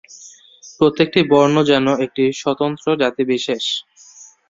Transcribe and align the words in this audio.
প্রত্যেকটি 0.79 1.19
বর্ণ 1.31 1.55
যেন 1.63 1.85
একটি 2.05 2.23
স্বতন্ত্র 2.33 2.87
জাতিবিশেষ। 3.01 3.63